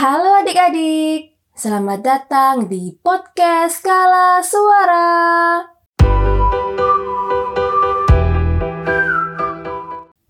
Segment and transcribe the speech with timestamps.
[0.00, 5.12] Halo adik-adik, selamat datang di podcast Kala Suara.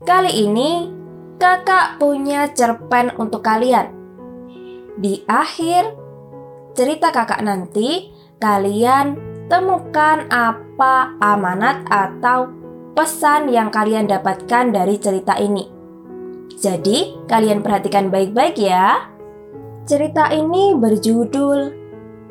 [0.02, 0.90] Kali ini
[1.38, 3.94] kakak punya cerpen untuk kalian.
[4.98, 5.94] Di akhir
[6.74, 8.10] cerita kakak nanti,
[8.42, 9.14] kalian
[9.46, 12.50] temukan apa amanat atau
[12.98, 15.62] pesan yang kalian dapatkan dari cerita ini.
[16.59, 19.20] Jadi, kalian perhatikan baik-baik ya.
[19.88, 21.73] Cerita ini berjudul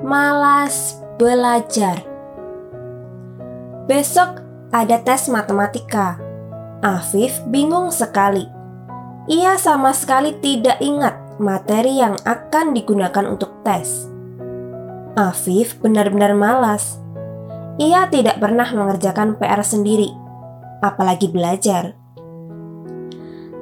[0.06, 2.06] Malas Belajar.
[3.90, 6.22] Besok ada tes matematika.
[6.86, 8.46] Afif bingung sekali.
[9.28, 14.06] Ia sama sekali tidak ingat materi yang akan digunakan untuk tes.
[15.18, 17.02] Afif benar-benar malas.
[17.82, 20.14] Ia tidak pernah mengerjakan PR sendiri,
[20.80, 21.99] apalagi belajar.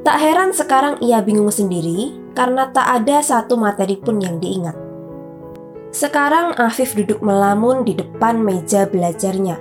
[0.08, 4.72] Tak heran sekarang ia bingung sendiri karena tak ada satu materi pun yang diingat.
[5.92, 9.60] Sekarang Afif duduk melamun di depan meja belajarnya.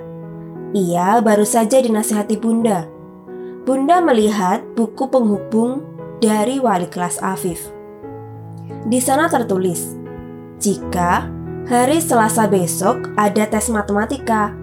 [0.71, 2.87] Ia baru saja dinasihati Bunda.
[3.67, 5.83] Bunda melihat buku penghubung
[6.23, 7.67] dari wali kelas Afif.
[8.87, 9.99] Di sana tertulis,
[10.63, 11.27] jika
[11.67, 14.55] hari Selasa besok ada tes matematika,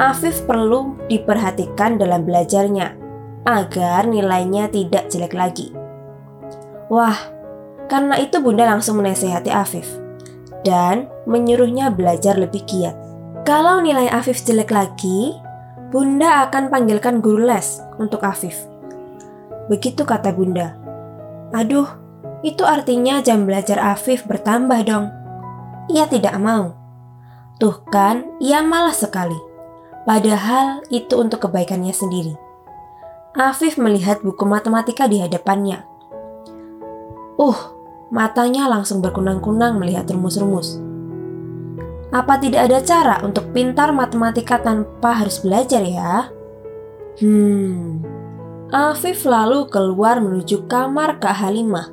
[0.00, 3.04] Afif perlu diperhatikan dalam belajarnya
[3.46, 5.70] agar nilainya tidak jelek lagi.
[6.90, 7.16] Wah,
[7.86, 9.86] karena itu Bunda langsung menasehati Afif
[10.66, 12.98] dan menyuruhnya belajar lebih giat.
[13.46, 15.38] Kalau nilai Afif jelek lagi,
[15.94, 18.66] Bunda akan panggilkan guru les untuk Afif.
[19.70, 20.74] Begitu kata Bunda.
[21.54, 21.86] Aduh,
[22.42, 25.06] itu artinya jam belajar Afif bertambah dong.
[25.94, 26.74] Ia tidak mau.
[27.62, 29.38] Tuh kan, ia malas sekali.
[30.02, 32.45] Padahal itu untuk kebaikannya sendiri.
[33.36, 35.84] Afif melihat buku matematika di hadapannya.
[37.36, 37.60] Uh,
[38.08, 40.80] matanya langsung berkunang-kunang melihat rumus-rumus.
[42.16, 46.32] Apa tidak ada cara untuk pintar matematika tanpa harus belajar ya?
[47.20, 48.00] Hmm.
[48.72, 51.92] Afif lalu keluar menuju kamar Kak Halimah,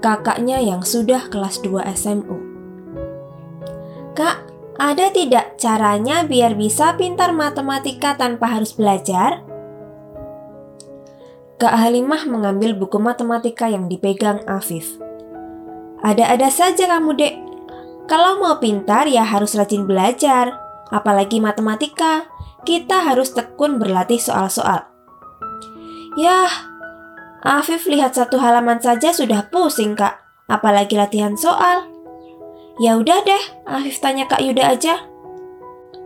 [0.00, 2.36] kakaknya yang sudah kelas 2 SMU.
[4.16, 4.48] Kak,
[4.80, 9.51] ada tidak caranya biar bisa pintar matematika tanpa harus belajar?
[11.62, 14.98] Kak Halimah mengambil buku matematika yang dipegang Afif.
[16.02, 17.34] Ada-ada saja kamu, dek.
[18.10, 20.58] Kalau mau pintar ya harus rajin belajar.
[20.90, 22.26] Apalagi matematika,
[22.66, 24.90] kita harus tekun berlatih soal-soal.
[26.18, 26.50] Yah,
[27.46, 30.18] Afif lihat satu halaman saja sudah pusing, Kak.
[30.50, 31.86] Apalagi latihan soal.
[32.82, 34.98] Ya udah deh, Afif tanya Kak Yuda aja.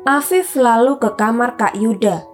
[0.05, 2.29] Afif lalu ke kamar Kak Yuda.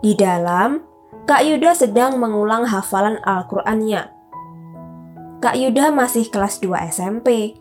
[0.00, 0.85] Di dalam,
[1.26, 4.14] Kak Yuda sedang mengulang hafalan Al-Qur'annya.
[5.42, 7.58] Kak Yuda masih kelas 2 SMP,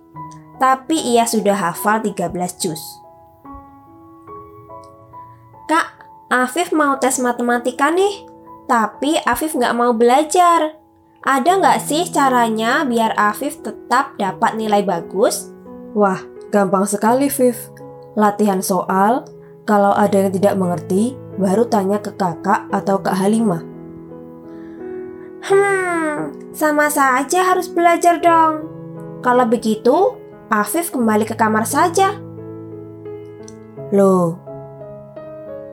[0.62, 2.30] tapi ia sudah hafal 13
[2.62, 2.82] juz.
[5.66, 5.98] Kak,
[6.30, 8.30] Afif mau tes matematika nih,
[8.70, 10.78] tapi Afif nggak mau belajar.
[11.26, 15.50] Ada nggak sih caranya biar Afif tetap dapat nilai bagus?
[15.98, 16.22] Wah,
[16.54, 17.58] gampang sekali, Viv.
[18.14, 19.26] Latihan soal,
[19.66, 23.64] kalau ada yang tidak mengerti, baru tanya ke kakak atau Kak Halimah.
[25.46, 28.66] Hmm, sama saja harus belajar dong.
[29.22, 30.18] Kalau begitu,
[30.50, 32.18] Afif kembali ke kamar saja.
[33.94, 34.38] Loh,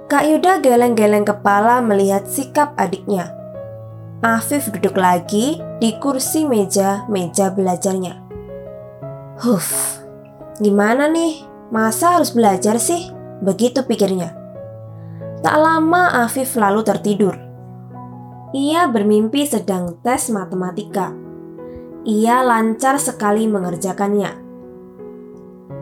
[0.09, 3.33] Kak Yuda geleng-geleng kepala melihat sikap adiknya.
[4.21, 8.21] Afif duduk lagi di kursi meja-meja belajarnya.
[9.41, 9.99] Huff,
[10.61, 11.49] gimana nih?
[11.73, 13.09] Masa harus belajar sih?
[13.41, 14.42] Begitu pikirnya.
[15.43, 17.35] Tak lama Afif lalu tertidur.
[18.55, 21.11] Ia bermimpi sedang tes matematika.
[22.07, 24.39] Ia lancar sekali mengerjakannya.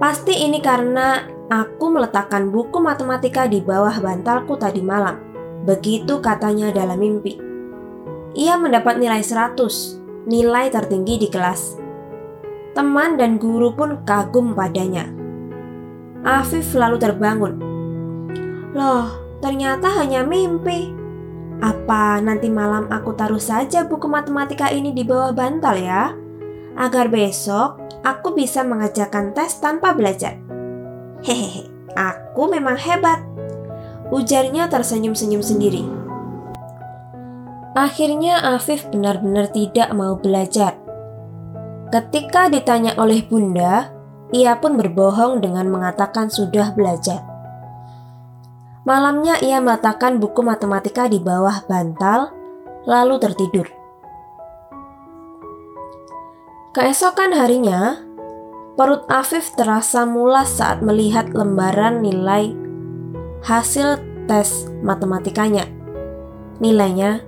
[0.01, 5.21] Pasti ini karena aku meletakkan buku matematika di bawah bantalku tadi malam.
[5.69, 7.37] Begitu katanya dalam mimpi.
[8.41, 11.77] Ia mendapat nilai 100, nilai tertinggi di kelas.
[12.73, 15.05] Teman dan guru pun kagum padanya.
[16.25, 17.61] Afif lalu terbangun.
[18.73, 20.93] Loh, Ternyata hanya mimpi.
[21.61, 26.13] Apa nanti malam aku taruh saja buku matematika ini di bawah bantal ya?
[26.77, 30.41] Agar besok aku bisa mengajarkan tes tanpa belajar.
[31.21, 33.21] Hehehe, aku memang hebat.
[34.09, 35.85] Ujarnya tersenyum-senyum sendiri.
[37.77, 40.75] Akhirnya Afif benar-benar tidak mau belajar.
[41.95, 43.95] Ketika ditanya oleh bunda,
[44.35, 47.30] ia pun berbohong dengan mengatakan sudah belajar.
[48.89, 52.33] Malamnya ia meletakkan buku matematika di bawah bantal,
[52.89, 53.69] lalu tertidur.
[56.73, 58.01] Keesokan harinya,
[58.81, 62.57] perut Afif terasa mulas saat melihat lembaran nilai
[63.45, 65.69] hasil tes matematikanya.
[66.63, 67.21] Nilainya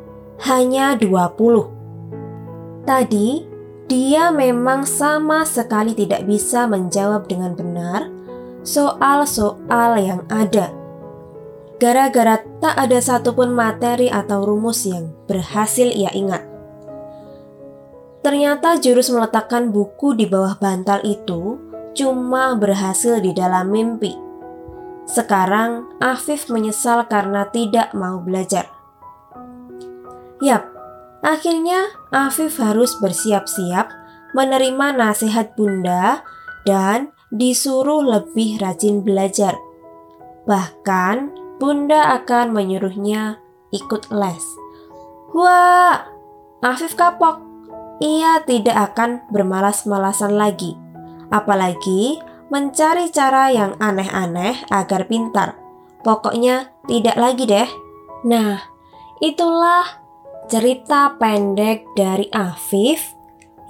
[0.49, 2.87] hanya 20.
[2.89, 3.29] Tadi,
[3.93, 8.09] dia memang sama sekali tidak bisa menjawab dengan benar
[8.65, 10.82] soal-soal yang ada.
[11.83, 16.47] Gara-gara tak ada satupun materi atau rumus yang berhasil ia ingat.
[18.23, 21.59] Ternyata jurus meletakkan buku di bawah bantal itu
[21.99, 24.15] cuma berhasil di dalam mimpi.
[25.11, 28.71] Sekarang Afif menyesal karena tidak mau belajar.
[30.39, 30.63] Yap,
[31.27, 33.91] akhirnya Afif harus bersiap-siap
[34.39, 36.23] menerima nasihat bunda
[36.63, 39.59] dan disuruh lebih rajin belajar.
[40.47, 43.41] Bahkan bunda akan menyuruhnya
[43.73, 44.45] ikut les.
[45.33, 46.07] Wah,
[46.63, 47.41] Afif kapok
[48.03, 50.75] ia tidak akan bermalas-malasan lagi,
[51.31, 52.19] apalagi
[52.53, 55.57] mencari cara yang aneh-aneh agar pintar.
[56.03, 57.71] Pokoknya tidak lagi deh.
[58.27, 58.59] Nah,
[59.23, 59.87] itulah
[60.51, 63.15] cerita pendek dari Afif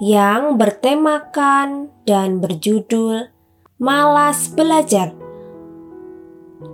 [0.03, 3.31] yang bertemakan dan berjudul
[3.79, 5.22] Malas Belajar.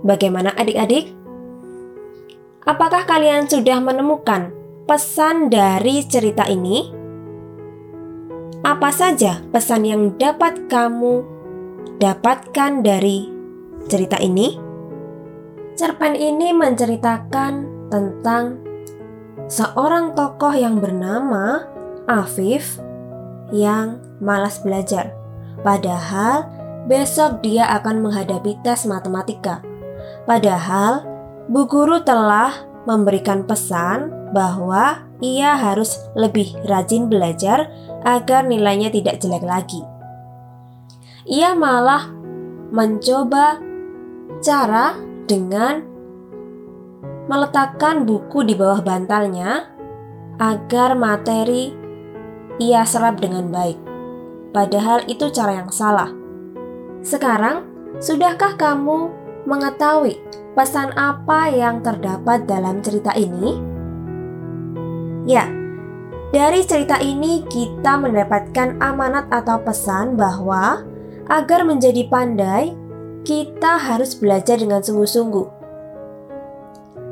[0.00, 1.12] Bagaimana adik-adik?
[2.64, 4.52] Apakah kalian sudah menemukan
[4.84, 6.92] pesan dari cerita ini?
[8.60, 11.24] Apa saja pesan yang dapat kamu
[11.96, 13.28] dapatkan dari
[13.88, 14.60] cerita ini?
[15.80, 17.52] Cerpen ini menceritakan
[17.88, 18.60] tentang
[19.48, 21.64] seorang tokoh yang bernama
[22.04, 22.76] Afif
[23.48, 25.16] yang malas belajar.
[25.64, 26.44] Padahal
[26.84, 29.64] besok dia akan menghadapi tes matematika.
[30.30, 31.02] Padahal
[31.50, 32.54] bu guru telah
[32.86, 37.66] memberikan pesan bahwa ia harus lebih rajin belajar
[38.06, 39.82] agar nilainya tidak jelek lagi.
[41.26, 42.14] Ia malah
[42.70, 43.58] mencoba
[44.38, 44.94] cara
[45.26, 45.82] dengan
[47.26, 49.66] meletakkan buku di bawah bantalnya
[50.38, 51.74] agar materi
[52.62, 53.82] ia serap dengan baik.
[54.54, 56.14] Padahal itu cara yang salah.
[57.02, 57.66] Sekarang,
[57.98, 60.18] sudahkah kamu mengetahui
[60.52, 63.56] pesan apa yang terdapat dalam cerita ini?
[65.28, 65.46] Ya,
[66.30, 70.86] dari cerita ini kita mendapatkan amanat atau pesan bahwa
[71.30, 72.74] agar menjadi pandai,
[73.22, 75.46] kita harus belajar dengan sungguh-sungguh.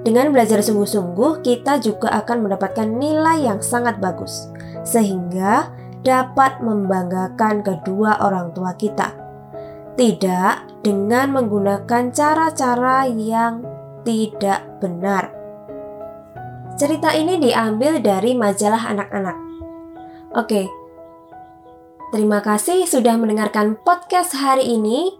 [0.03, 4.49] Dengan belajar sungguh-sungguh, kita juga akan mendapatkan nilai yang sangat bagus,
[4.87, 5.75] sehingga
[6.07, 9.13] dapat membanggakan kedua orang tua kita.
[9.99, 13.67] Tidak dengan menggunakan cara-cara yang
[14.07, 15.35] tidak benar.
[16.79, 19.37] Cerita ini diambil dari majalah anak-anak.
[20.39, 20.71] Oke,
[22.15, 25.19] terima kasih sudah mendengarkan podcast hari ini.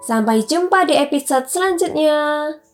[0.00, 2.65] Sampai jumpa di episode selanjutnya.